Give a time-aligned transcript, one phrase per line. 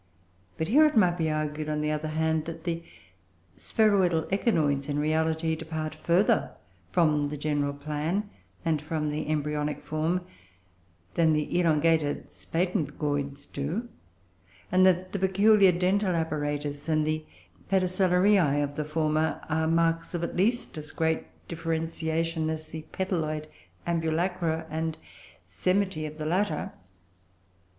[0.57, 2.81] But here it might be argued, on the other hand, that the
[3.55, 6.53] spheroidal Echinoids, in reality, depart further
[6.91, 8.27] from the general plan
[8.65, 10.21] and from the embryonic form
[11.13, 13.89] than the elongated Spatangoids do;
[14.71, 17.23] and that the peculiar dental apparatus and the
[17.69, 23.45] pedicellariae of the former are marks of at least as great differentiation as the petaloid
[23.85, 24.97] ambulacra and
[25.47, 26.73] semitae of the latter.